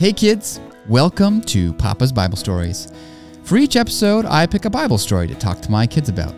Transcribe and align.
Hey 0.00 0.14
kids, 0.14 0.60
welcome 0.88 1.42
to 1.42 1.74
Papa's 1.74 2.10
Bible 2.10 2.38
Stories. 2.38 2.90
For 3.42 3.58
each 3.58 3.76
episode, 3.76 4.24
I 4.24 4.46
pick 4.46 4.64
a 4.64 4.70
Bible 4.70 4.96
story 4.96 5.28
to 5.28 5.34
talk 5.34 5.60
to 5.60 5.70
my 5.70 5.86
kids 5.86 6.08
about. 6.08 6.34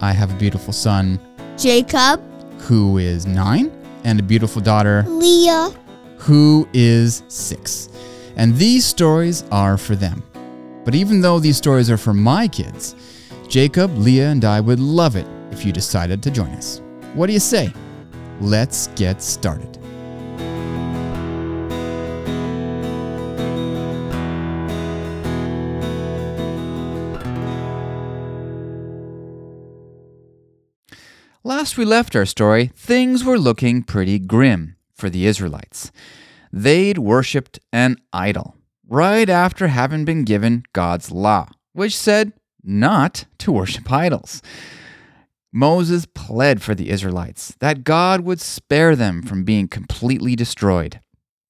I 0.00 0.12
have 0.12 0.30
a 0.30 0.38
beautiful 0.38 0.72
son 0.72 1.18
Jacob, 1.58 2.22
who 2.60 2.98
is 2.98 3.26
nine 3.26 3.72
and 4.04 4.20
a 4.20 4.22
beautiful 4.22 4.62
daughter 4.62 5.04
Leah, 5.08 5.70
who 6.18 6.68
is 6.72 7.24
six. 7.26 7.88
And 8.36 8.54
these 8.56 8.86
stories 8.86 9.42
are 9.50 9.76
for 9.76 9.96
them. 9.96 10.22
But 10.84 10.94
even 10.94 11.20
though 11.20 11.40
these 11.40 11.56
stories 11.56 11.90
are 11.90 11.98
for 11.98 12.14
my 12.14 12.46
kids, 12.46 12.94
Jacob, 13.48 13.90
Leah, 13.98 14.28
and 14.28 14.44
I 14.44 14.60
would 14.60 14.78
love 14.78 15.16
it 15.16 15.26
if 15.50 15.66
you 15.66 15.72
decided 15.72 16.22
to 16.22 16.30
join 16.30 16.50
us. 16.50 16.80
What 17.14 17.26
do 17.26 17.32
you 17.32 17.40
say? 17.40 17.72
Let's 18.40 18.86
get 18.94 19.20
started. 19.20 19.79
Last 31.60 31.76
we 31.76 31.84
left 31.84 32.16
our 32.16 32.24
story, 32.24 32.70
things 32.74 33.22
were 33.22 33.38
looking 33.38 33.82
pretty 33.82 34.18
grim 34.18 34.76
for 34.94 35.10
the 35.10 35.26
Israelites. 35.26 35.92
They'd 36.50 36.96
worshipped 36.96 37.58
an 37.70 37.98
idol 38.14 38.56
right 38.88 39.28
after 39.28 39.68
having 39.68 40.06
been 40.06 40.24
given 40.24 40.62
God's 40.72 41.10
law, 41.10 41.50
which 41.74 41.94
said 41.94 42.32
not 42.64 43.26
to 43.40 43.52
worship 43.52 43.92
idols. 43.92 44.40
Moses 45.52 46.06
pled 46.06 46.62
for 46.62 46.74
the 46.74 46.88
Israelites 46.88 47.54
that 47.58 47.84
God 47.84 48.22
would 48.22 48.40
spare 48.40 48.96
them 48.96 49.20
from 49.20 49.44
being 49.44 49.68
completely 49.68 50.34
destroyed. 50.34 51.00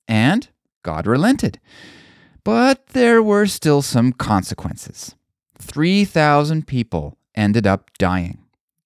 And 0.09 0.49
God 0.83 1.07
relented. 1.07 1.61
But 2.43 2.89
there 2.89 3.23
were 3.23 3.47
still 3.47 3.81
some 3.81 4.13
consequences. 4.13 5.15
3,000 5.61 6.67
people 6.67 7.17
ended 7.37 7.65
up 7.65 7.97
dying. 7.97 8.39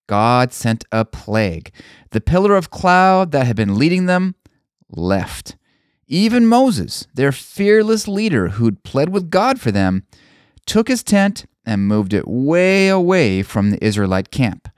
God 0.06 0.52
sent 0.52 0.84
a 0.92 1.04
plague. 1.04 1.72
The 2.10 2.20
pillar 2.20 2.56
of 2.56 2.70
cloud 2.70 3.32
that 3.32 3.46
had 3.46 3.56
been 3.56 3.78
leading 3.78 4.06
them 4.06 4.34
left. 4.90 5.56
Even 6.06 6.46
Moses, 6.46 7.06
their 7.14 7.32
fearless 7.32 8.06
leader 8.06 8.48
who'd 8.50 8.84
pled 8.84 9.08
with 9.08 9.30
God 9.30 9.60
for 9.60 9.70
them, 9.70 10.04
took 10.66 10.88
his 10.88 11.02
tent 11.02 11.46
and 11.64 11.88
moved 11.88 12.12
it 12.12 12.28
way 12.28 12.88
away 12.88 13.42
from 13.42 13.70
the 13.70 13.82
Israelite 13.84 14.30
camp. 14.30 14.68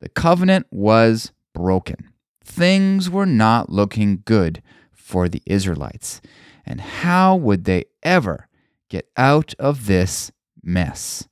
The 0.00 0.08
covenant 0.08 0.66
was 0.70 1.32
broken. 1.52 2.12
Things 2.44 3.10
were 3.10 3.26
not 3.26 3.68
looking 3.68 4.22
good 4.24 4.62
for 4.92 5.28
the 5.28 5.42
Israelites. 5.44 6.20
And 6.64 6.80
how 6.80 7.34
would 7.34 7.64
they 7.64 7.86
ever 8.02 8.48
get 8.88 9.08
out 9.16 9.54
of 9.58 9.86
this 9.86 10.30
mess? 10.62 11.28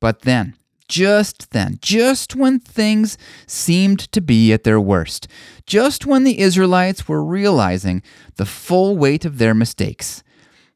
But 0.00 0.22
then, 0.22 0.56
just 0.88 1.50
then, 1.50 1.78
just 1.80 2.34
when 2.36 2.58
things 2.58 3.16
seemed 3.46 4.00
to 4.12 4.20
be 4.20 4.52
at 4.52 4.64
their 4.64 4.80
worst, 4.80 5.28
just 5.66 6.06
when 6.06 6.24
the 6.24 6.40
Israelites 6.40 7.08
were 7.08 7.24
realizing 7.24 8.02
the 8.36 8.46
full 8.46 8.96
weight 8.96 9.24
of 9.24 9.38
their 9.38 9.54
mistakes, 9.54 10.22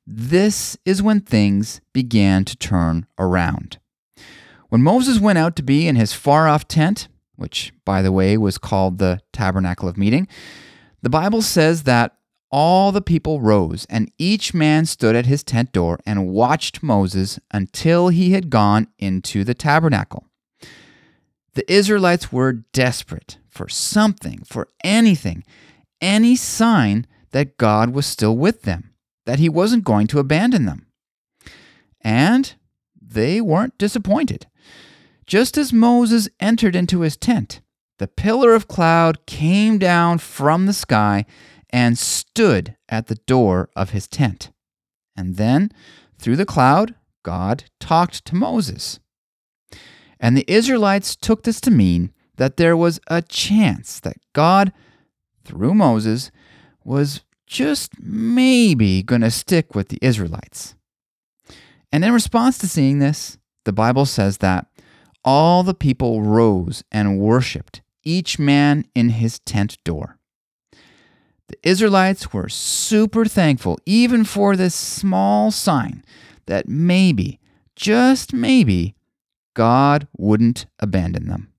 this 0.06 0.77
is 0.84 1.03
when 1.03 1.20
things 1.20 1.81
began 1.92 2.45
to 2.45 2.56
turn 2.56 3.06
around. 3.19 3.79
When 4.69 4.83
Moses 4.83 5.19
went 5.19 5.39
out 5.39 5.56
to 5.56 5.62
be 5.62 5.86
in 5.86 5.97
his 5.97 6.12
far 6.12 6.48
off 6.48 6.69
tent, 6.69 7.09
which, 7.36 7.73
by 7.84 8.03
the 8.03 8.12
way, 8.12 8.36
was 8.36 8.59
called 8.59 8.98
the 8.98 9.20
Tabernacle 9.33 9.89
of 9.89 9.97
Meeting, 9.97 10.29
the 11.02 11.11
Bible 11.11 11.42
says 11.42 11.85
that 11.85 12.17
all 12.51 12.92
the 12.92 13.03
people 13.03 13.41
rose, 13.41 13.86
and 13.91 14.11
each 14.19 14.55
man 14.55 14.86
stood 14.86 15.14
at 15.14 15.27
his 15.27 15.42
tent 15.42 15.73
door 15.73 16.01
and 16.07 16.29
watched 16.29 16.83
Moses 16.83 17.39
until 17.51 18.09
he 18.09 18.33
had 18.33 18.51
gone 18.51 18.89
into 18.98 19.45
the 19.45 19.55
tabernacle. 19.55 20.27
The 21.55 21.70
Israelites 21.70 22.33
were 22.33 22.64
desperate 22.73 23.39
for 23.48 23.69
something, 23.69 24.45
for 24.45 24.69
anything, 24.85 25.45
any 26.01 26.37
sign 26.37 27.07
that 27.33 27.58
God 27.58 27.91
was 27.91 28.07
still 28.07 28.37
with 28.37 28.63
them, 28.63 28.95
that 29.27 29.39
he 29.39 29.48
wasn't 29.48 29.85
going 29.85 30.07
to 30.08 30.20
abandon 30.20 30.64
them. 30.64 30.87
And 32.01 32.55
they 33.01 33.41
weren't 33.41 33.77
disappointed. 33.79 34.47
Just 35.27 35.58
as 35.58 35.73
Moses 35.73 36.29
entered 36.41 36.77
into 36.77 37.01
his 37.01 37.17
tent, 37.17 37.61
the 37.98 38.08
pillar 38.08 38.55
of 38.55 38.69
cloud 38.69 39.27
came 39.27 39.79
down 39.79 40.19
from 40.19 40.67
the 40.67 40.73
sky 40.73 41.27
and 41.70 41.98
stood 41.98 42.77
at 42.89 43.06
the 43.06 43.17
door 43.27 43.68
of 43.77 43.90
his 43.90 44.06
tent. 44.06 44.51
And 45.17 45.36
then, 45.36 45.70
through 46.18 46.36
the 46.36 46.46
cloud, 46.46 46.95
God 47.23 47.64
talked 47.80 48.24
to 48.27 48.34
Moses. 48.34 49.01
And 50.20 50.36
the 50.36 50.51
Israelites 50.51 51.14
took 51.14 51.42
this 51.42 51.61
to 51.62 51.70
mean 51.70 52.12
that 52.36 52.57
there 52.57 52.77
was 52.77 53.01
a 53.08 53.20
chance 53.23 54.01
that 54.01 54.17
God, 54.33 54.73
through 55.45 55.74
Moses, 55.74 56.30
was 56.84 57.23
just 57.46 57.92
maybe 58.01 59.02
going 59.02 59.20
to 59.23 59.30
stick 59.30 59.74
with 59.74 59.89
the 59.89 59.98
Israelites. 60.02 60.74
And 61.90 62.05
in 62.05 62.12
response 62.12 62.58
to 62.58 62.68
seeing 62.68 62.98
this, 62.98 63.39
the 63.64 63.73
Bible 63.73 64.07
says 64.07 64.39
that 64.39 64.67
all 65.24 65.62
the 65.62 65.74
people 65.74 66.23
rose 66.23 66.84
and 66.92 67.18
worshiped, 67.18 67.83
each 68.05 68.39
man 68.39 68.84
in 68.95 69.11
his 69.11 69.39
tent 69.40 69.78
door. 69.84 70.17
The 71.48 71.59
Israelites 71.63 72.33
were 72.33 72.48
super 72.48 73.25
thankful, 73.25 73.79
even 73.86 74.25
for 74.25 74.55
this 74.55 74.75
small 74.75 75.51
sign 75.51 76.05
that 76.47 76.69
maybe, 76.69 77.41
just 77.75 78.33
maybe, 78.33 78.95
God 79.55 80.07
wouldn't 80.17 80.67
abandon 80.79 81.27
them. 81.27 81.53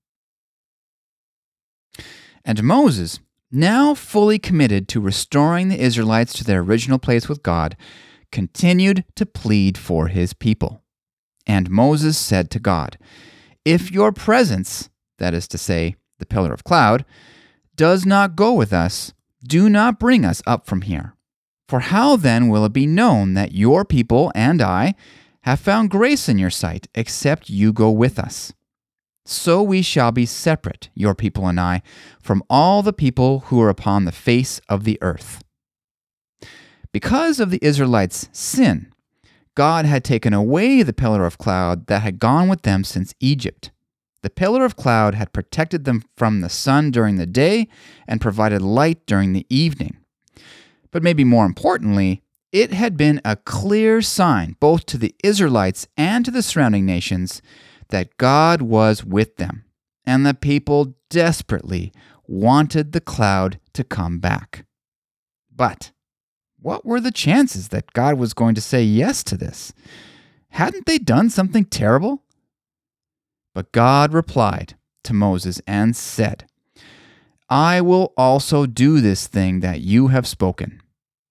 And 2.44 2.62
Moses, 2.62 3.20
now 3.50 3.94
fully 3.94 4.38
committed 4.38 4.88
to 4.88 5.00
restoring 5.00 5.68
the 5.68 5.80
Israelites 5.80 6.32
to 6.34 6.44
their 6.44 6.60
original 6.60 6.98
place 6.98 7.28
with 7.28 7.42
God, 7.42 7.76
continued 8.30 9.04
to 9.16 9.26
plead 9.26 9.76
for 9.76 10.06
his 10.06 10.32
people. 10.32 10.82
And 11.46 11.68
Moses 11.68 12.16
said 12.16 12.50
to 12.52 12.60
God, 12.60 12.96
If 13.64 13.90
your 13.90 14.12
presence, 14.12 14.88
that 15.18 15.34
is 15.34 15.48
to 15.48 15.58
say, 15.58 15.96
the 16.18 16.26
pillar 16.26 16.52
of 16.52 16.64
cloud, 16.64 17.04
does 17.74 18.06
not 18.06 18.36
go 18.36 18.52
with 18.52 18.72
us, 18.72 19.12
do 19.42 19.68
not 19.68 19.98
bring 19.98 20.24
us 20.24 20.42
up 20.46 20.66
from 20.66 20.82
here. 20.82 21.14
For 21.68 21.80
how 21.80 22.16
then 22.16 22.48
will 22.48 22.64
it 22.64 22.72
be 22.72 22.86
known 22.86 23.34
that 23.34 23.52
your 23.52 23.84
people 23.84 24.32
and 24.34 24.60
I 24.60 24.94
have 25.42 25.60
found 25.60 25.90
grace 25.90 26.28
in 26.28 26.38
your 26.38 26.50
sight, 26.50 26.88
except 26.94 27.48
you 27.48 27.72
go 27.72 27.90
with 27.90 28.18
us? 28.18 28.52
So 29.24 29.62
we 29.62 29.82
shall 29.82 30.10
be 30.10 30.26
separate, 30.26 30.90
your 30.94 31.14
people 31.14 31.46
and 31.46 31.60
I, 31.60 31.82
from 32.20 32.42
all 32.50 32.82
the 32.82 32.92
people 32.92 33.40
who 33.46 33.60
are 33.62 33.68
upon 33.68 34.04
the 34.04 34.12
face 34.12 34.60
of 34.68 34.84
the 34.84 34.98
earth. 35.00 35.44
Because 36.92 37.38
of 37.38 37.50
the 37.50 37.60
Israelites' 37.62 38.28
sin, 38.32 38.92
God 39.54 39.84
had 39.84 40.02
taken 40.04 40.32
away 40.32 40.82
the 40.82 40.92
pillar 40.92 41.24
of 41.24 41.38
cloud 41.38 41.86
that 41.86 42.02
had 42.02 42.18
gone 42.18 42.48
with 42.48 42.62
them 42.62 42.82
since 42.82 43.14
Egypt. 43.20 43.70
The 44.22 44.30
pillar 44.30 44.64
of 44.64 44.76
cloud 44.76 45.14
had 45.14 45.32
protected 45.32 45.84
them 45.84 46.02
from 46.16 46.40
the 46.40 46.48
sun 46.48 46.90
during 46.90 47.16
the 47.16 47.26
day 47.26 47.68
and 48.06 48.20
provided 48.20 48.60
light 48.60 49.06
during 49.06 49.32
the 49.32 49.46
evening. 49.48 49.96
But 50.90 51.02
maybe 51.02 51.24
more 51.24 51.46
importantly, 51.46 52.22
it 52.52 52.72
had 52.72 52.96
been 52.96 53.20
a 53.24 53.36
clear 53.36 54.02
sign 54.02 54.56
both 54.60 54.84
to 54.86 54.98
the 54.98 55.14
Israelites 55.22 55.86
and 55.96 56.24
to 56.24 56.30
the 56.30 56.42
surrounding 56.42 56.84
nations 56.84 57.40
that 57.88 58.16
God 58.18 58.60
was 58.60 59.04
with 59.04 59.36
them, 59.36 59.64
and 60.04 60.26
the 60.26 60.34
people 60.34 60.94
desperately 61.08 61.92
wanted 62.26 62.92
the 62.92 63.00
cloud 63.00 63.58
to 63.74 63.84
come 63.84 64.18
back. 64.18 64.64
But 65.54 65.92
what 66.60 66.84
were 66.84 67.00
the 67.00 67.10
chances 67.10 67.68
that 67.68 67.92
God 67.92 68.18
was 68.18 68.34
going 68.34 68.54
to 68.54 68.60
say 68.60 68.82
yes 68.82 69.22
to 69.24 69.36
this? 69.36 69.72
Hadn't 70.50 70.86
they 70.86 70.98
done 70.98 71.30
something 71.30 71.64
terrible? 71.64 72.24
But 73.54 73.72
God 73.72 74.12
replied 74.12 74.74
to 75.04 75.12
Moses 75.12 75.60
and 75.66 75.96
said, 75.96 76.46
I 77.48 77.80
will 77.80 78.12
also 78.16 78.66
do 78.66 79.00
this 79.00 79.26
thing 79.26 79.60
that 79.60 79.80
you 79.80 80.08
have 80.08 80.26
spoken, 80.26 80.80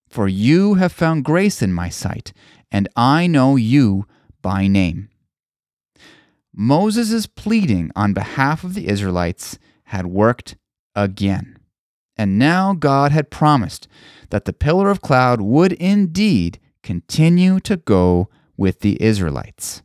for 0.08 0.28
you 0.28 0.74
have 0.74 0.92
found 0.92 1.24
grace 1.24 1.62
in 1.62 1.72
my 1.72 1.88
sight, 1.88 2.32
and 2.70 2.88
I 2.94 3.26
know 3.26 3.56
you 3.56 4.06
by 4.42 4.66
name. 4.66 5.08
Moses' 6.54 7.26
pleading 7.26 7.90
on 7.96 8.12
behalf 8.12 8.64
of 8.64 8.74
the 8.74 8.88
Israelites 8.88 9.58
had 9.84 10.06
worked 10.06 10.56
again. 10.94 11.56
And 12.16 12.38
now 12.38 12.74
God 12.74 13.12
had 13.12 13.30
promised 13.30 13.88
that 14.28 14.44
the 14.44 14.52
pillar 14.52 14.90
of 14.90 15.00
cloud 15.00 15.40
would 15.40 15.72
indeed 15.72 16.60
continue 16.82 17.60
to 17.60 17.78
go 17.78 18.28
with 18.58 18.80
the 18.80 19.02
Israelites. 19.02 19.82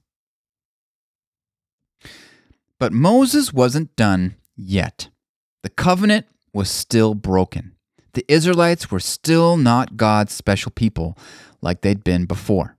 But 2.79 2.93
Moses 2.93 3.53
wasn't 3.53 3.95
done 3.95 4.35
yet. 4.55 5.09
The 5.63 5.69
covenant 5.69 6.25
was 6.53 6.69
still 6.69 7.15
broken. 7.15 7.73
The 8.13 8.25
Israelites 8.27 8.91
were 8.91 8.99
still 8.99 9.57
not 9.57 9.97
God's 9.97 10.33
special 10.33 10.71
people 10.71 11.17
like 11.61 11.81
they'd 11.81 12.03
been 12.03 12.25
before. 12.25 12.77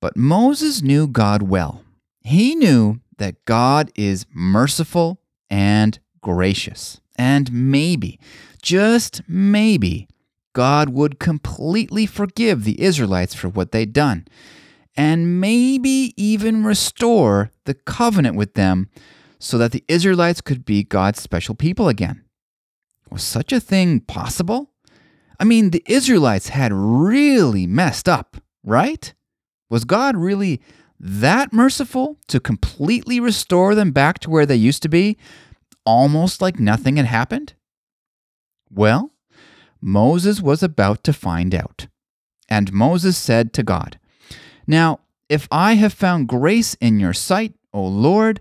But 0.00 0.16
Moses 0.16 0.82
knew 0.82 1.06
God 1.08 1.42
well. 1.42 1.82
He 2.20 2.54
knew 2.54 3.00
that 3.18 3.44
God 3.44 3.90
is 3.94 4.26
merciful 4.32 5.20
and 5.48 5.98
gracious. 6.20 7.00
And 7.16 7.52
maybe, 7.52 8.20
just 8.62 9.22
maybe, 9.26 10.08
God 10.52 10.90
would 10.90 11.18
completely 11.18 12.06
forgive 12.06 12.64
the 12.64 12.80
Israelites 12.80 13.34
for 13.34 13.48
what 13.48 13.72
they'd 13.72 13.92
done, 13.92 14.26
and 14.96 15.40
maybe 15.40 16.14
even 16.16 16.64
restore 16.64 17.50
the 17.64 17.74
covenant 17.74 18.36
with 18.36 18.54
them 18.54 18.88
so 19.38 19.58
that 19.58 19.72
the 19.72 19.84
Israelites 19.88 20.40
could 20.40 20.64
be 20.64 20.82
God's 20.82 21.20
special 21.20 21.54
people 21.54 21.88
again. 21.88 22.24
Was 23.10 23.22
such 23.22 23.52
a 23.52 23.60
thing 23.60 24.00
possible? 24.00 24.70
I 25.38 25.44
mean, 25.44 25.70
the 25.70 25.84
Israelites 25.86 26.48
had 26.48 26.72
really 26.72 27.66
messed 27.66 28.08
up, 28.08 28.38
right? 28.64 29.12
Was 29.68 29.84
God 29.84 30.16
really 30.16 30.60
that 30.98 31.52
merciful 31.52 32.18
to 32.28 32.40
completely 32.40 33.20
restore 33.20 33.74
them 33.74 33.92
back 33.92 34.18
to 34.20 34.30
where 34.30 34.46
they 34.46 34.56
used 34.56 34.82
to 34.82 34.88
be, 34.88 35.18
almost 35.84 36.40
like 36.40 36.58
nothing 36.58 36.96
had 36.96 37.06
happened? 37.06 37.54
Well, 38.70 39.12
Moses 39.80 40.40
was 40.40 40.62
about 40.62 41.04
to 41.04 41.12
find 41.12 41.54
out. 41.54 41.86
And 42.48 42.72
Moses 42.72 43.16
said 43.16 43.52
to 43.54 43.62
God, 43.62 43.98
Now, 44.66 45.00
if 45.28 45.48
I 45.50 45.74
have 45.74 45.92
found 45.92 46.28
grace 46.28 46.74
in 46.74 47.00
your 47.00 47.12
sight, 47.12 47.54
O 47.72 47.84
Lord, 47.84 48.40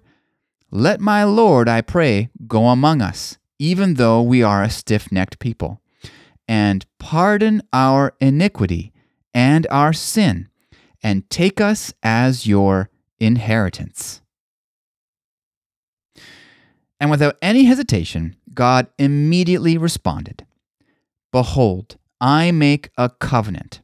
let 0.72 1.00
my 1.00 1.24
Lord, 1.24 1.70
I 1.70 1.82
pray, 1.82 2.30
go 2.48 2.68
among 2.68 3.02
us, 3.02 3.38
even 3.60 3.96
though 3.96 4.22
we 4.22 4.44
are 4.44 4.64
a 4.64 4.70
stiff 4.70 5.12
necked 5.12 5.40
people, 5.40 5.82
and 6.48 6.86
pardon 7.00 7.62
our 7.72 8.14
iniquity 8.20 8.92
and 9.34 9.68
our 9.70 9.94
sin 9.94 10.50
and 11.04 11.30
take 11.30 11.62
us 11.62 11.94
as 12.02 12.48
your 12.48 12.90
inheritance. 13.20 14.22
And 17.00 17.12
without 17.12 17.38
any 17.42 17.66
hesitation, 17.66 18.36
God 18.54 18.88
immediately 18.98 19.78
responded 19.78 20.46
Behold, 21.32 21.98
I 22.22 22.52
make 22.52 22.90
a 22.98 23.10
covenant. 23.10 23.82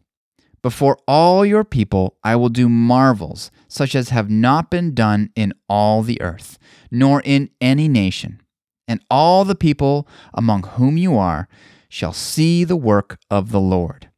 Before 0.62 0.98
all 1.08 1.44
your 1.44 1.64
people, 1.64 2.18
I 2.24 2.36
will 2.36 2.50
do 2.50 2.70
marvels 2.70 3.50
such 3.68 3.96
as 3.96 4.10
have 4.10 4.30
not 4.30 4.70
been 4.70 4.94
done 4.94 5.32
in 5.36 5.54
all 5.68 6.04
the 6.04 6.22
earth, 6.22 6.60
nor 6.92 7.22
in 7.26 7.50
any 7.60 7.88
nation. 7.88 8.42
And 8.88 9.04
all 9.10 9.44
the 9.44 9.56
people 9.56 10.08
among 10.34 10.64
whom 10.64 10.98
you 10.98 11.18
are 11.18 11.48
shall 11.90 12.14
see 12.14 12.64
the 12.64 12.76
work 12.76 13.18
of 13.30 13.52
the 13.52 13.60
Lord. 13.60 14.10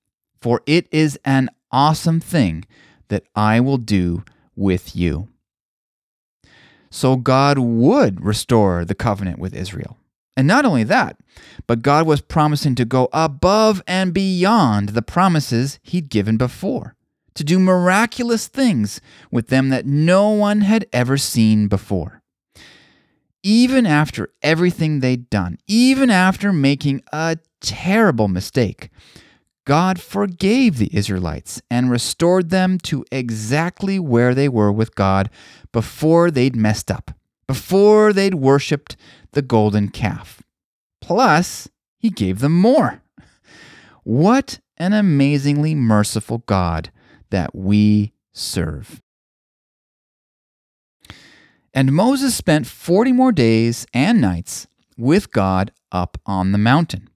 For 0.42 0.62
it 0.66 0.88
is 0.92 1.18
an 1.24 1.50
awesome 1.72 2.20
thing 2.20 2.66
that 3.08 3.24
I 3.36 3.60
will 3.62 3.78
do 3.78 4.24
with 4.56 4.96
you. 4.96 5.30
So 6.90 7.16
God 7.16 7.58
would 7.58 8.24
restore 8.24 8.84
the 8.86 8.96
covenant 8.96 9.40
with 9.40 9.56
Israel. 9.56 9.98
And 10.36 10.48
not 10.48 10.66
only 10.66 10.84
that, 10.86 11.18
but 11.68 11.82
God 11.82 12.08
was 12.08 12.22
promising 12.22 12.76
to 12.76 12.86
go 12.86 13.08
above 13.14 13.82
and 13.88 14.14
beyond 14.14 14.90
the 14.90 15.02
promises 15.02 15.80
he'd 15.84 16.10
given 16.10 16.38
before, 16.38 16.96
to 17.36 17.44
do 17.44 17.60
miraculous 17.60 18.48
things 18.48 19.00
with 19.32 19.48
them 19.48 19.70
that 19.70 19.86
no 19.86 20.30
one 20.30 20.62
had 20.62 20.88
ever 20.92 21.18
seen 21.18 21.68
before. 21.68 22.22
Even 23.44 23.86
after 23.86 24.30
everything 24.42 25.00
they'd 25.00 25.30
done, 25.30 25.58
even 25.68 26.10
after 26.10 26.54
making 26.54 27.02
a 27.12 27.38
terrible 27.62 28.28
mistake, 28.28 28.90
God 29.66 30.00
forgave 30.02 30.78
the 30.78 30.94
Israelites 30.96 31.62
and 31.70 31.92
restored 31.92 32.50
them 32.50 32.78
to 32.80 33.06
exactly 33.12 34.00
where 34.00 34.34
they 34.34 34.50
were 34.50 34.72
with 34.72 34.96
God 34.96 35.30
before 35.72 36.32
they'd 36.32 36.56
messed 36.56 36.92
up, 36.92 37.12
before 37.48 38.14
they'd 38.14 38.36
worshiped 38.36 38.96
the 39.32 39.42
golden 39.42 39.90
calf. 39.90 40.42
Plus, 41.02 41.70
He 41.98 42.10
gave 42.10 42.40
them 42.40 42.60
more. 42.60 43.02
What 44.04 44.60
an 44.78 44.94
amazingly 44.94 45.76
merciful 45.76 46.40
God 46.46 46.92
that 47.30 47.56
we 47.56 48.14
serve. 48.34 49.02
And 51.74 51.94
Moses 51.94 52.36
spent 52.36 52.68
40 52.68 53.12
more 53.12 53.32
days 53.32 53.88
and 53.94 54.22
nights 54.22 54.68
with 54.98 55.32
God 55.32 55.72
up 55.92 56.20
on 56.26 56.52
the 56.52 56.58
mountain, 56.58 57.10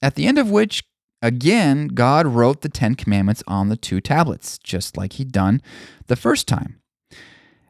at 0.00 0.14
the 0.14 0.26
end 0.26 0.38
of 0.38 0.50
which 0.50 0.84
Again, 1.24 1.88
God 1.88 2.26
wrote 2.26 2.60
the 2.60 2.68
Ten 2.68 2.96
Commandments 2.96 3.42
on 3.46 3.70
the 3.70 3.78
two 3.78 3.98
tablets, 3.98 4.58
just 4.58 4.98
like 4.98 5.14
he'd 5.14 5.32
done 5.32 5.62
the 6.06 6.16
first 6.16 6.46
time. 6.46 6.82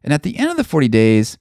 And 0.02 0.12
at 0.12 0.24
the 0.24 0.38
end 0.38 0.50
of 0.50 0.56
the 0.56 0.64
40 0.64 0.88
days, 0.88 1.38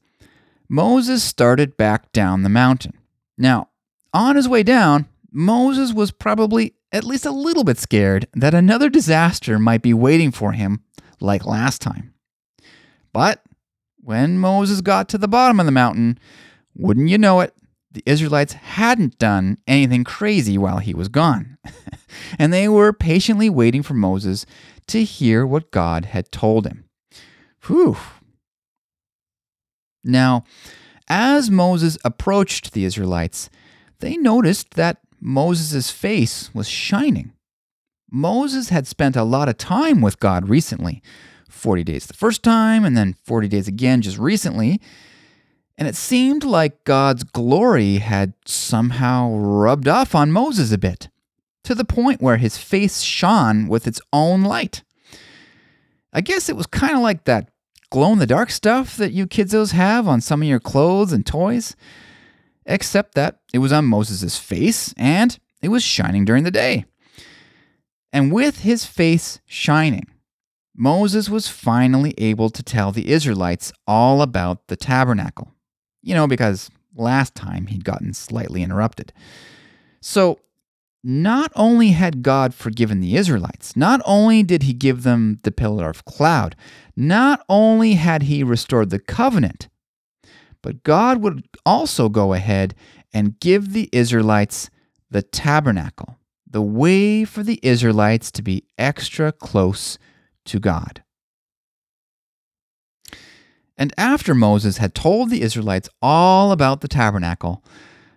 Moses 0.70 1.24
started 1.24 1.78
back 1.78 2.12
down 2.12 2.44
the 2.44 2.50
mountain. 2.50 2.94
Now, 3.38 3.70
on 4.14 4.36
his 4.36 4.48
way 4.48 4.64
down, 4.64 5.08
Moses 5.32 5.94
was 5.94 6.12
probably 6.12 6.74
at 6.92 7.04
least 7.04 7.26
a 7.26 7.32
little 7.32 7.64
bit 7.64 7.80
scared 7.80 8.28
that 8.34 8.54
another 8.54 8.90
disaster 8.90 9.58
might 9.58 9.82
be 9.82 9.94
waiting 9.94 10.32
for 10.32 10.52
him, 10.52 10.84
like 11.20 11.46
last 11.46 11.82
time. 11.82 12.14
But 13.12 13.44
when 13.98 14.38
Moses 14.38 14.82
got 14.82 15.10
to 15.10 15.18
the 15.18 15.28
bottom 15.28 15.60
of 15.60 15.66
the 15.66 15.72
mountain, 15.72 16.20
wouldn't 16.76 17.10
you 17.10 17.18
know 17.18 17.40
it, 17.42 17.54
the 17.92 18.04
Israelites 18.06 18.54
hadn't 18.54 19.20
done 19.20 19.58
anything 19.68 20.04
crazy 20.04 20.58
while 20.58 20.80
he 20.80 20.94
was 20.94 21.10
gone. 21.10 21.58
and 22.40 22.52
they 22.52 22.68
were 22.68 22.92
patiently 22.92 23.50
waiting 23.50 23.84
for 23.84 23.94
Moses 23.94 24.46
to 24.88 25.04
hear 25.04 25.46
what 25.46 25.72
God 25.72 26.06
had 26.06 26.32
told 26.32 26.66
him. 26.66 26.86
Whew. 27.68 27.98
Now, 30.04 30.44
as 31.08 31.50
Moses 31.50 31.98
approached 32.04 32.74
the 32.74 32.86
Israelites, 32.86 33.50
they 34.00 34.18
noticed 34.18 34.72
that 34.72 35.00
Moses' 35.20 35.92
face 35.92 36.54
was 36.54 36.68
shining. 36.68 37.34
Moses 38.12 38.70
had 38.70 38.86
spent 38.86 39.16
a 39.16 39.24
lot 39.24 39.50
of 39.50 39.58
time 39.58 40.02
with 40.02 40.20
God 40.20 40.50
recently 40.50 41.02
40 41.50 41.84
days 41.84 42.06
the 42.06 42.14
first 42.14 42.44
time, 42.44 42.84
and 42.84 42.98
then 42.98 43.16
40 43.24 43.48
days 43.48 43.68
again 43.68 44.02
just 44.02 44.18
recently. 44.18 44.82
And 45.78 45.88
it 45.88 45.96
seemed 45.96 46.44
like 46.44 46.84
God's 46.84 47.24
glory 47.24 47.96
had 47.98 48.34
somehow 48.46 49.34
rubbed 49.34 49.88
off 49.88 50.14
on 50.14 50.32
Moses 50.32 50.72
a 50.72 50.78
bit, 50.78 51.10
to 51.64 51.74
the 51.74 51.86
point 51.86 52.22
where 52.22 52.38
his 52.38 52.58
face 52.58 53.02
shone 53.02 53.68
with 53.68 53.88
its 53.88 54.02
own 54.12 54.44
light. 54.44 54.84
I 56.12 56.22
guess 56.22 56.50
it 56.50 56.56
was 56.56 56.68
kind 56.68 56.96
of 56.96 57.02
like 57.02 57.24
that 57.24 57.50
glow 57.94 58.12
in 58.12 58.20
the 58.20 58.28
dark 58.28 58.50
stuff 58.50 58.98
that 58.98 59.14
you 59.14 59.26
kidzos 59.26 59.72
have 59.72 60.08
on 60.08 60.20
some 60.20 60.42
of 60.42 60.48
your 60.48 60.60
clothes 60.60 61.14
and 61.14 61.26
toys, 61.26 61.78
except 62.66 63.16
that 63.16 63.40
it 63.54 63.60
was 63.60 63.72
on 63.72 63.86
Moses' 63.86 64.38
face 64.38 64.94
and 64.98 65.40
it 65.62 65.70
was 65.70 65.84
shining 65.84 66.26
during 66.26 66.44
the 66.44 66.52
day. 66.52 66.84
And 68.12 68.34
with 68.34 68.60
his 68.60 68.86
face 68.86 69.40
shining, 69.46 70.08
Moses 70.76 71.30
was 71.30 71.48
finally 71.48 72.14
able 72.18 72.50
to 72.50 72.62
tell 72.62 72.92
the 72.92 73.10
Israelites 73.10 73.72
all 73.88 74.22
about 74.22 74.68
the 74.68 74.76
tabernacle 74.76 75.54
you 76.04 76.14
know, 76.14 76.28
because 76.28 76.70
last 76.96 77.34
time 77.34 77.68
he'd 77.68 77.86
gotten 77.86 78.14
slightly 78.14 78.62
interrupted. 78.62 79.14
So, 80.02 80.40
not 81.04 81.52
only 81.56 81.90
had 81.90 82.24
God 82.24 82.54
forgiven 82.54 83.02
the 83.02 83.18
Israelites, 83.18 83.76
not 83.76 84.02
only 84.06 84.42
did 84.42 84.64
he 84.64 84.74
give 84.74 85.04
them 85.04 85.40
the 85.44 85.52
pillar 85.52 85.90
of 85.90 86.06
cloud, 86.06 86.56
not 86.96 87.44
only 87.50 87.96
had 87.96 88.24
he 88.24 88.44
restored 88.44 88.90
the 88.90 89.00
covenant, 89.00 89.68
but 90.62 90.84
God 90.84 91.22
would 91.22 91.46
also 91.66 92.08
go 92.08 92.34
ahead 92.34 92.74
and 93.14 93.40
give 93.40 93.74
the 93.74 93.90
Israelites 93.92 94.70
the 95.12 95.22
tabernacle, 95.22 96.18
the 96.50 96.62
way 96.62 97.26
for 97.26 97.44
the 97.44 97.60
Israelites 97.62 98.32
to 98.32 98.42
be 98.42 98.66
extra 98.78 99.32
close 99.32 99.98
to 100.46 100.60
God. 100.60 101.04
And 103.78 103.94
after 103.98 104.34
Moses 104.34 104.78
had 104.78 104.96
told 104.96 105.30
the 105.30 105.42
Israelites 105.42 105.90
all 106.02 106.52
about 106.52 106.82
the 106.82 106.88
tabernacle, 106.88 107.64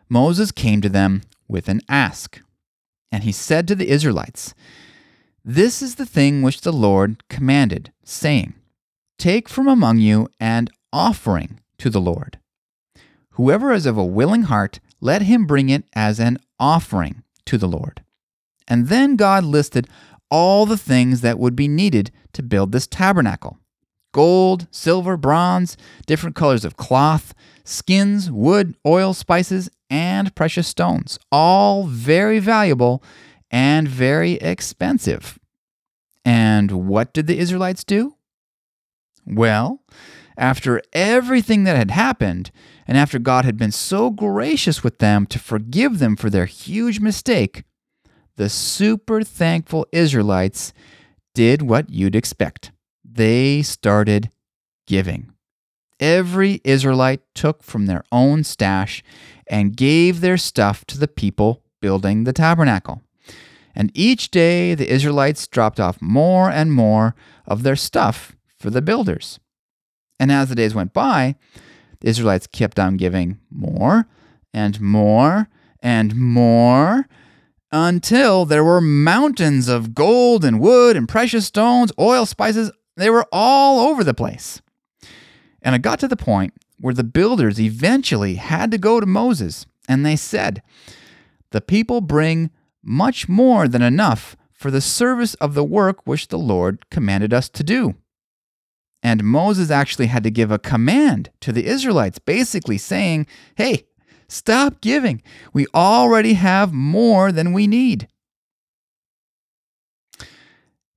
Moses 0.09 0.52
came 0.52 0.81
to 0.83 0.88
them 0.88 1.23
with 1.49 1.69
an 1.69 1.81
ask. 1.88 2.40
And 3.11 3.25
he 3.25 3.33
said 3.33 3.69
to 3.69 3.75
the 3.75 3.89
Israelites, 3.89 4.55
This 5.45 5.83
is 5.83 5.95
the 5.95 6.07
thing 6.07 6.43
which 6.43 6.63
the 6.63 6.73
Lord 6.73 7.27
commanded, 7.29 7.93
saying, 8.05 8.55
Take 9.19 9.49
from 9.49 9.69
among 9.69 9.99
you 9.99 10.29
an 10.41 10.69
offering 10.93 11.61
to 11.79 11.91
the 11.91 12.01
Lord. 12.01 12.39
Whoever 13.33 13.73
is 13.73 13.87
of 13.87 13.97
a 13.97 14.05
willing 14.05 14.43
heart, 14.43 14.81
let 15.01 15.23
him 15.23 15.47
bring 15.47 15.69
it 15.69 15.85
as 15.95 16.19
an 16.19 16.39
offering 16.59 17.23
to 17.47 17.59
the 17.59 17.69
Lord. 17.69 18.03
And 18.67 18.89
then 18.89 19.17
God 19.17 19.45
listed 19.45 19.89
all 20.31 20.67
the 20.67 20.79
things 20.79 21.21
that 21.21 21.39
would 21.39 21.55
be 21.55 21.69
needed 21.69 22.11
to 22.33 22.43
build 22.43 22.73
this 22.73 22.87
tabernacle 22.87 23.59
gold, 24.17 24.67
silver, 24.71 25.15
bronze, 25.19 25.77
different 26.07 26.35
colors 26.35 26.65
of 26.65 26.79
cloth, 26.79 27.35
skins, 27.65 28.31
wood, 28.31 28.75
oil, 28.87 29.13
spices, 29.13 29.69
and 29.91 30.35
precious 30.35 30.67
stones, 30.67 31.19
all 31.31 31.87
very 31.87 32.39
valuable 32.39 33.03
and 33.51 33.87
very 33.87 34.33
expensive. 34.37 35.39
And 36.25 36.89
what 36.89 37.13
did 37.13 37.27
the 37.27 37.39
Israelites 37.39 37.85
do? 37.85 38.15
Well, 39.27 39.83
after 40.39 40.81
everything 40.95 41.65
that 41.65 41.77
had 41.77 41.91
happened, 41.91 42.51
and 42.89 42.97
after 42.97 43.19
God 43.19 43.45
had 43.45 43.59
been 43.59 43.71
so 43.71 44.11
gracious 44.11 44.83
with 44.83 44.97
them 44.97 45.27
to 45.27 45.39
forgive 45.39 45.99
them 45.99 46.17
for 46.17 46.31
their 46.31 46.47
huge 46.47 47.01
mistake, 47.01 47.65
the 48.37 48.49
super 48.49 49.23
thankful 49.23 49.87
Israelites 49.93 50.73
did 51.35 51.61
what 51.61 51.91
you'd 51.91 52.17
expect. 52.17 52.71
They 53.17 53.63
started 53.63 54.31
giving. 54.87 55.33
Every 55.99 56.61
Israelite 56.65 57.23
took 57.35 57.63
from 57.63 57.87
their 57.87 58.05
own 58.13 58.45
stash 58.45 59.03
and 59.47 59.77
gave 59.77 60.21
their 60.21 60.37
stuff 60.37 60.85
to 60.87 60.99
the 60.99 61.09
people 61.09 61.63
building 61.81 62.25
the 62.25 62.35
tabernacle. 62.35 63.01
And 63.75 63.91
each 63.95 64.31
day 64.31 64.75
the 64.75 64.91
Israelites 64.91 65.47
dropped 65.47 65.81
off 65.81 66.01
more 66.03 66.51
and 66.51 66.73
more 66.73 67.15
of 67.47 67.63
their 67.63 67.77
stuff 67.77 68.37
for 68.59 68.69
the 68.69 68.83
builders. 68.83 69.39
And 70.21 70.31
as 70.31 70.51
the 70.51 70.55
days 70.55 70.75
went 70.75 70.93
by, 70.93 71.37
the 72.01 72.09
Israelites 72.09 72.47
kept 72.47 72.79
on 72.79 72.99
giving 72.99 73.39
more 73.51 74.07
and 74.53 74.79
more 74.79 75.49
and 75.81 76.15
more 76.17 77.09
until 77.73 78.45
there 78.45 78.65
were 78.65 78.81
mountains 78.81 79.69
of 79.69 79.95
gold 79.95 80.45
and 80.45 80.61
wood 80.61 80.97
and 80.97 81.09
precious 81.09 81.47
stones, 81.47 81.93
oil, 81.99 82.27
spices. 82.27 82.71
They 82.97 83.11
were 83.11 83.26
all 83.31 83.88
over 83.88 84.03
the 84.03 84.15
place. 84.15 84.61
And 85.62 85.75
it 85.75 85.83
got 85.83 85.99
to 86.00 86.09
the 86.09 86.17
point 86.17 86.55
where 86.79 86.95
the 86.95 87.05
builders 87.05 87.61
eventually 87.61 88.37
had 88.37 88.71
to 88.71 88.79
go 88.79 89.00
to 89.00 89.07
Moses 89.07 89.67
and 89.88 90.05
they 90.05 90.17
said, 90.17 90.62
The 91.50 91.61
people 91.61 92.00
bring 92.00 92.50
much 92.83 93.29
more 93.29 93.69
than 93.69 93.83
enough 93.83 94.37
for 94.53 94.71
the 94.71 94.81
service 94.81 95.35
of 95.35 95.55
the 95.55 95.65
work 95.65 96.07
which 96.07 96.29
the 96.29 96.38
Lord 96.38 96.88
commanded 96.91 97.35
us 97.35 97.49
to 97.50 97.62
do. 97.62 97.95
And 99.03 99.23
Moses 99.25 99.71
actually 99.71 100.07
had 100.07 100.23
to 100.25 100.31
give 100.31 100.50
a 100.50 100.59
command 100.59 101.31
to 101.41 101.53
the 101.53 101.67
Israelites, 101.67 102.19
basically 102.19 102.79
saying, 102.79 103.26
Hey, 103.57 103.87
stop 104.29 104.81
giving. 104.81 105.23
We 105.53 105.67
already 105.75 106.35
have 106.35 106.73
more 106.73 107.31
than 107.31 107.53
we 107.53 107.67
need. 107.67 108.09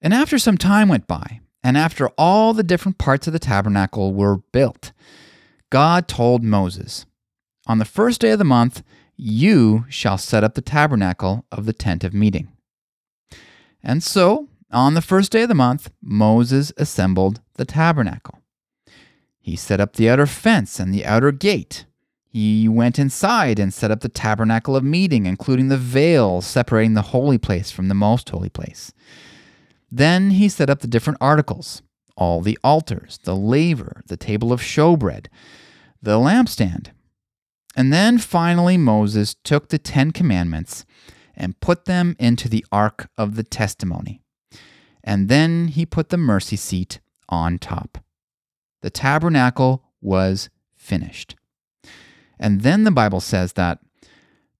And 0.01 0.13
after 0.13 0.39
some 0.39 0.57
time 0.57 0.87
went 0.87 1.07
by, 1.07 1.41
and 1.63 1.77
after 1.77 2.07
all 2.17 2.53
the 2.53 2.63
different 2.63 2.97
parts 2.97 3.27
of 3.27 3.33
the 3.33 3.39
tabernacle 3.39 4.13
were 4.13 4.37
built, 4.51 4.91
God 5.69 6.07
told 6.07 6.43
Moses, 6.43 7.05
On 7.67 7.79
the 7.79 7.85
first 7.85 8.21
day 8.21 8.31
of 8.31 8.39
the 8.39 8.45
month, 8.45 8.83
you 9.15 9.85
shall 9.89 10.17
set 10.17 10.43
up 10.43 10.55
the 10.55 10.61
tabernacle 10.61 11.45
of 11.51 11.65
the 11.65 11.73
tent 11.73 12.03
of 12.03 12.13
meeting. 12.13 12.49
And 13.83 14.01
so 14.01 14.47
on 14.71 14.93
the 14.93 15.01
first 15.01 15.31
day 15.31 15.43
of 15.43 15.49
the 15.49 15.55
month, 15.55 15.91
Moses 16.01 16.71
assembled 16.77 17.41
the 17.55 17.65
tabernacle. 17.65 18.39
He 19.39 19.55
set 19.55 19.79
up 19.79 19.93
the 19.93 20.09
outer 20.09 20.27
fence 20.27 20.79
and 20.79 20.93
the 20.93 21.05
outer 21.05 21.31
gate. 21.31 21.85
He 22.27 22.69
went 22.69 22.99
inside 22.99 23.57
and 23.57 23.73
set 23.73 23.89
up 23.89 24.01
the 24.01 24.09
tabernacle 24.09 24.75
of 24.75 24.83
meeting, 24.83 25.25
including 25.25 25.69
the 25.69 25.77
veil 25.77 26.41
separating 26.41 26.93
the 26.93 27.01
holy 27.01 27.39
place 27.39 27.71
from 27.71 27.87
the 27.87 27.95
most 27.95 28.29
holy 28.29 28.49
place. 28.49 28.93
Then 29.91 30.31
he 30.31 30.49
set 30.49 30.69
up 30.69 30.79
the 30.79 30.87
different 30.87 31.17
articles 31.21 31.81
all 32.15 32.41
the 32.41 32.59
altars, 32.65 33.17
the 33.23 33.35
laver, 33.35 34.01
the 34.07 34.17
table 34.17 34.51
of 34.51 34.59
showbread, 34.59 35.27
the 36.01 36.17
lampstand. 36.17 36.87
And 37.77 37.93
then 37.93 38.17
finally, 38.17 38.75
Moses 38.75 39.35
took 39.45 39.69
the 39.69 39.79
Ten 39.79 40.11
Commandments 40.11 40.85
and 41.33 41.57
put 41.61 41.85
them 41.85 42.17
into 42.19 42.49
the 42.49 42.65
Ark 42.73 43.09
of 43.17 43.35
the 43.35 43.43
Testimony 43.43 44.21
and 45.03 45.29
then 45.29 45.69
he 45.69 45.85
put 45.85 46.09
the 46.09 46.17
mercy 46.17 46.55
seat 46.55 46.99
on 47.29 47.57
top. 47.57 47.97
The 48.81 48.89
tabernacle 48.89 49.83
was 50.01 50.49
finished. 50.75 51.35
And 52.39 52.61
then 52.61 52.83
the 52.83 52.91
Bible 52.91 53.19
says 53.19 53.53
that 53.53 53.79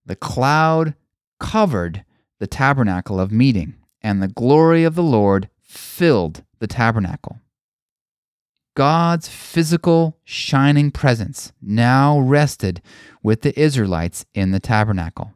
the 0.06 0.16
cloud 0.16 0.96
covered 1.40 2.04
the 2.40 2.48
tabernacle 2.48 3.20
of 3.20 3.32
meeting, 3.32 3.76
and 4.02 4.22
the 4.22 4.28
glory 4.28 4.84
of 4.84 4.96
the 4.96 5.04
Lord 5.04 5.50
filled 5.62 6.44
the 6.60 6.68
tabernacle. 6.68 7.40
God's 8.76 9.28
physical 9.28 10.18
shining 10.24 10.92
presence 10.92 11.52
now 11.62 12.20
rested 12.20 12.82
with 13.22 13.42
the 13.42 13.60
Israelites 13.60 14.26
in 14.34 14.52
the 14.52 14.60
tabernacle 14.60 15.34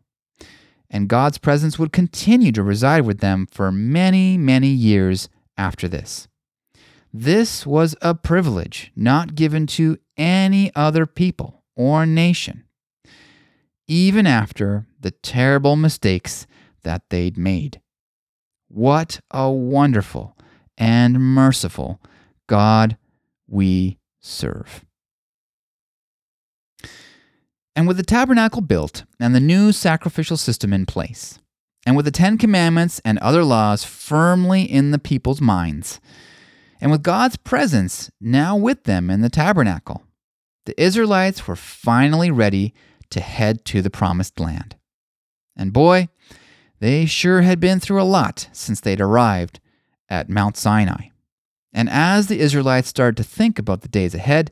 and 0.93 1.09
God's 1.09 1.39
presence 1.39 1.79
would 1.79 1.91
continue 1.91 2.51
to 2.51 2.61
reside 2.61 3.01
with 3.01 3.19
them 3.19 3.47
for 3.51 3.71
many, 3.71 4.37
many 4.37 4.67
years 4.67 5.27
after 5.57 5.87
this. 5.87 6.27
This 7.11 7.65
was 7.65 7.95
a 7.99 8.13
privilege 8.13 8.91
not 8.95 9.33
given 9.33 9.65
to 9.67 9.97
any 10.17 10.71
other 10.75 11.07
people 11.07 11.63
or 11.75 12.05
nation, 12.05 12.65
even 13.87 14.27
after 14.27 14.85
the 14.99 15.09
terrible 15.09 15.75
mistakes 15.75 16.45
that 16.83 17.09
they'd 17.09 17.37
made. 17.39 17.81
What 18.73 19.19
a 19.29 19.51
wonderful 19.51 20.35
and 20.79 21.19
merciful 21.19 22.01
God 22.47 22.97
we 23.47 23.99
serve. 24.19 24.83
And 27.75 27.87
with 27.87 27.97
the 27.97 28.03
tabernacle 28.03 28.61
built 28.61 29.03
and 29.19 29.35
the 29.35 29.39
new 29.39 29.73
sacrificial 29.73 30.37
system 30.37 30.73
in 30.73 30.87
place, 30.87 31.37
and 31.85 31.95
with 31.95 32.05
the 32.05 32.11
Ten 32.11 32.35
Commandments 32.39 32.99
and 33.05 33.19
other 33.19 33.43
laws 33.43 33.83
firmly 33.83 34.63
in 34.63 34.89
the 34.89 34.97
people's 34.97 35.39
minds, 35.39 36.01
and 36.81 36.89
with 36.89 37.03
God's 37.03 37.37
presence 37.37 38.09
now 38.19 38.57
with 38.57 38.85
them 38.85 39.11
in 39.11 39.21
the 39.21 39.29
tabernacle, 39.29 40.01
the 40.65 40.81
Israelites 40.81 41.47
were 41.47 41.55
finally 41.55 42.31
ready 42.31 42.73
to 43.11 43.21
head 43.21 43.65
to 43.65 43.83
the 43.83 43.91
promised 43.91 44.39
land. 44.39 44.77
And 45.55 45.71
boy, 45.71 46.09
they 46.83 47.05
sure 47.05 47.43
had 47.43 47.61
been 47.61 47.79
through 47.79 48.01
a 48.01 48.03
lot 48.03 48.49
since 48.51 48.81
they'd 48.81 48.99
arrived 48.99 49.61
at 50.09 50.27
Mount 50.27 50.57
Sinai. 50.57 51.11
And 51.71 51.89
as 51.89 52.27
the 52.27 52.41
Israelites 52.41 52.89
started 52.89 53.15
to 53.15 53.23
think 53.23 53.57
about 53.57 53.83
the 53.83 53.87
days 53.87 54.13
ahead, 54.13 54.51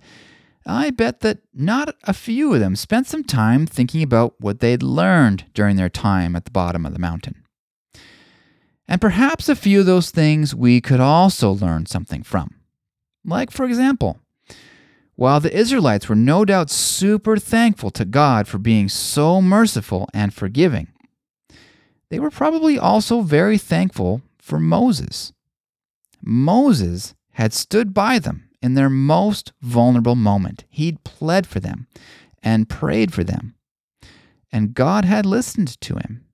I 0.66 0.92
bet 0.92 1.20
that 1.20 1.40
not 1.54 1.94
a 2.06 2.14
few 2.14 2.54
of 2.54 2.62
them 2.62 2.78
spent 2.78 3.08
some 3.08 3.26
time 3.26 3.68
thinking 3.68 4.02
about 4.02 4.40
what 4.40 4.62
they'd 4.62 4.82
learned 4.82 5.44
during 5.54 5.76
their 5.76 5.90
time 5.90 6.38
at 6.38 6.46
the 6.46 6.52
bottom 6.52 6.86
of 6.86 6.94
the 6.94 7.00
mountain. 7.00 7.44
And 8.88 9.02
perhaps 9.02 9.50
a 9.50 9.54
few 9.56 9.82
of 9.82 9.86
those 9.86 10.10
things 10.10 10.56
we 10.56 10.80
could 10.80 11.02
also 11.02 11.52
learn 11.52 11.86
something 11.86 12.24
from. 12.24 12.56
Like, 13.26 13.52
for 13.52 13.66
example, 13.66 14.22
while 15.16 15.42
the 15.42 15.54
Israelites 15.54 16.08
were 16.08 16.16
no 16.16 16.46
doubt 16.46 16.70
super 16.70 17.36
thankful 17.36 17.92
to 17.92 18.06
God 18.06 18.48
for 18.48 18.58
being 18.58 18.88
so 18.88 19.42
merciful 19.42 20.08
and 20.14 20.34
forgiving, 20.34 20.91
they 22.12 22.20
were 22.20 22.30
probably 22.30 22.78
also 22.78 23.22
very 23.22 23.58
thankful 23.58 24.22
for 24.38 24.60
Moses. 24.60 25.32
Moses 26.22 27.16
had 27.32 27.54
stood 27.54 27.94
by 27.94 28.20
them 28.20 28.50
in 28.62 28.74
their 28.74 28.90
most 28.90 29.54
vulnerable 29.62 30.16
moment. 30.16 30.66
He'd 30.70 31.06
pled 31.06 31.48
for 31.48 31.62
them 31.62 31.88
and 32.44 32.68
prayed 32.68 33.14
for 33.14 33.24
them. 33.24 33.56
And 34.52 34.74
God 34.74 35.06
had 35.06 35.26
listened 35.26 35.80
to 35.80 35.96
him. 35.96 36.26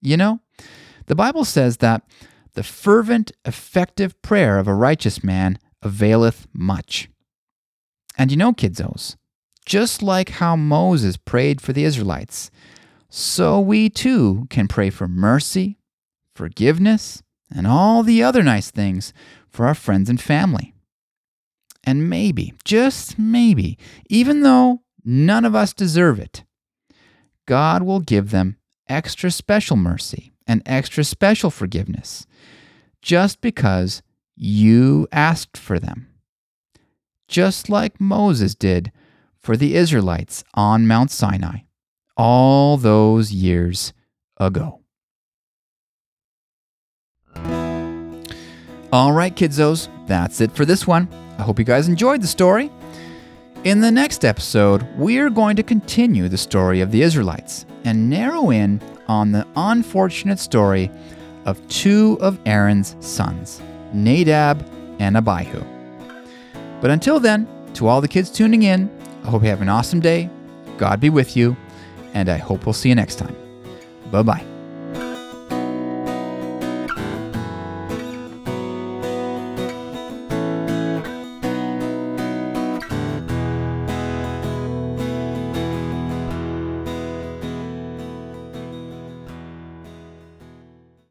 You 0.00 0.16
know, 0.16 0.40
the 1.08 1.14
Bible 1.14 1.44
says 1.44 1.76
that 1.76 2.02
the 2.54 2.62
fervent, 2.62 3.32
effective 3.44 4.20
prayer 4.22 4.58
of 4.58 4.66
a 4.66 4.74
righteous 4.74 5.22
man 5.22 5.58
availeth 5.82 6.46
much. 6.54 7.10
And 8.16 8.30
you 8.30 8.38
know, 8.38 8.54
kidzos, 8.54 9.16
just 9.66 10.02
like 10.02 10.30
how 10.30 10.56
Moses 10.56 11.18
prayed 11.18 11.60
for 11.60 11.74
the 11.74 11.84
Israelites, 11.84 12.50
so 13.10 13.58
we 13.58 13.90
too 13.90 14.46
can 14.50 14.68
pray 14.68 14.88
for 14.88 15.08
mercy, 15.08 15.78
forgiveness, 16.36 17.22
and 17.52 17.66
all 17.66 18.04
the 18.04 18.22
other 18.22 18.44
nice 18.44 18.70
things 18.70 19.12
for 19.48 19.66
our 19.66 19.74
friends 19.74 20.08
and 20.08 20.20
family. 20.20 20.72
And 21.82 22.08
maybe, 22.08 22.54
just 22.64 23.18
maybe, 23.18 23.76
even 24.08 24.42
though 24.42 24.82
none 25.04 25.44
of 25.44 25.56
us 25.56 25.72
deserve 25.72 26.20
it, 26.20 26.44
God 27.46 27.82
will 27.82 28.00
give 28.00 28.30
them 28.30 28.56
extra 28.88 29.32
special 29.32 29.76
mercy 29.76 30.32
and 30.46 30.62
extra 30.64 31.02
special 31.02 31.50
forgiveness 31.50 32.26
just 33.02 33.40
because 33.40 34.02
you 34.36 35.08
asked 35.10 35.56
for 35.56 35.80
them. 35.80 36.06
Just 37.26 37.68
like 37.68 38.00
Moses 38.00 38.54
did 38.54 38.92
for 39.38 39.56
the 39.56 39.74
Israelites 39.74 40.44
on 40.54 40.86
Mount 40.86 41.10
Sinai 41.10 41.60
all 42.20 42.76
those 42.76 43.32
years 43.32 43.94
ago. 44.36 44.82
All 48.92 49.12
right, 49.12 49.34
kidzos, 49.34 49.88
that's 50.06 50.42
it 50.42 50.52
for 50.52 50.66
this 50.66 50.86
one. 50.86 51.08
I 51.38 51.42
hope 51.42 51.58
you 51.58 51.64
guys 51.64 51.88
enjoyed 51.88 52.20
the 52.20 52.26
story. 52.26 52.70
In 53.64 53.80
the 53.80 53.90
next 53.90 54.26
episode, 54.26 54.86
we're 54.98 55.30
going 55.30 55.56
to 55.56 55.62
continue 55.62 56.28
the 56.28 56.36
story 56.36 56.82
of 56.82 56.90
the 56.90 57.00
Israelites 57.00 57.64
and 57.84 58.10
narrow 58.10 58.50
in 58.50 58.82
on 59.08 59.32
the 59.32 59.46
unfortunate 59.56 60.38
story 60.38 60.90
of 61.46 61.66
two 61.68 62.18
of 62.20 62.38
Aaron's 62.44 62.96
sons, 63.00 63.62
Nadab 63.94 64.62
and 64.98 65.16
Abihu. 65.16 65.64
But 66.82 66.90
until 66.90 67.18
then, 67.18 67.48
to 67.74 67.86
all 67.86 68.02
the 68.02 68.08
kids 68.08 68.28
tuning 68.30 68.64
in, 68.64 68.90
I 69.24 69.28
hope 69.28 69.42
you 69.42 69.48
have 69.48 69.62
an 69.62 69.70
awesome 69.70 70.00
day. 70.00 70.28
God 70.76 71.00
be 71.00 71.08
with 71.08 71.34
you, 71.34 71.56
and 72.14 72.28
I 72.28 72.38
hope 72.38 72.66
we'll 72.66 72.72
see 72.72 72.88
you 72.88 72.94
next 72.94 73.16
time. 73.16 73.36
Bye 74.10 74.22
bye. 74.22 74.49